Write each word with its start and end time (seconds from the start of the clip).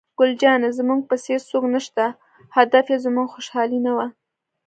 ګل 0.17 0.31
جانې: 0.41 0.69
زموږ 0.79 1.01
په 1.09 1.15
څېر 1.23 1.39
څوک 1.49 1.63
نشته، 1.73 2.05
هدف 2.57 2.85
یې 2.91 2.97
زموږ 3.05 3.27
خوشحالي 3.33 3.79
نه 3.85 3.91
وه. 3.97 4.07